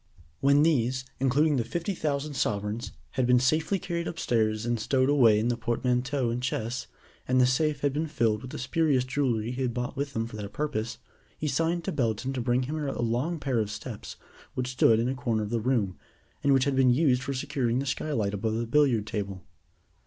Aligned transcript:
When 0.39 0.63
these, 0.63 1.05
including 1.19 1.57
the 1.57 1.63
fifty 1.63 1.93
thousand 1.93 2.33
sovereigns, 2.33 2.91
had 3.11 3.27
been 3.27 3.39
safely 3.39 3.77
carried 3.77 4.07
upstairs 4.07 4.65
and 4.65 4.79
stowed 4.79 5.09
away 5.09 5.37
in 5.37 5.49
the 5.49 5.55
portmanteaux 5.57 6.31
and 6.31 6.41
chests, 6.41 6.87
and 7.27 7.39
the 7.39 7.45
safe 7.45 7.81
had 7.81 7.93
been 7.93 8.07
filled 8.07 8.41
with 8.41 8.49
the 8.49 8.57
spurious 8.57 9.03
jewelry 9.03 9.51
he 9.51 9.61
had 9.61 9.75
brought 9.75 9.95
with 9.95 10.15
him 10.15 10.25
for 10.25 10.37
that 10.37 10.53
purpose, 10.53 10.97
he 11.37 11.47
signed 11.47 11.83
to 11.83 11.91
Belton 11.91 12.33
to 12.33 12.41
bring 12.41 12.63
him 12.63 12.77
a 12.79 12.99
long 12.99 13.37
pair 13.39 13.59
of 13.59 13.69
steps 13.69 14.15
which 14.55 14.69
stood 14.71 14.97
in 14.99 15.07
a 15.07 15.13
corner 15.13 15.43
of 15.43 15.51
the 15.51 15.61
room, 15.61 15.99
and 16.43 16.51
which 16.51 16.63
had 16.63 16.75
been 16.75 16.89
used 16.91 17.21
for 17.21 17.35
securing 17.35 17.77
the 17.77 17.85
skylight 17.85 18.33
above 18.33 18.55
the 18.55 18.65
billiard 18.65 19.05
table. 19.05 19.43